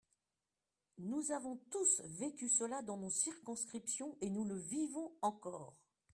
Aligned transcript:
Nous 0.97 1.31
avons 1.31 1.57
tous 1.69 2.01
vécu 2.19 2.49
cela 2.49 2.81
dans 2.81 2.97
nos 2.97 3.11
circonscriptions, 3.11 4.17
et 4.21 4.31
nous 4.31 4.45
le 4.45 4.57
vivons 4.57 5.11
encore. 5.21 5.77